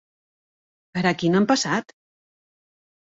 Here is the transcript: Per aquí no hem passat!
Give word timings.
Per 0.97 1.03
aquí 1.11 1.31
no 1.33 1.41
hem 1.41 1.47
passat! 1.53 1.95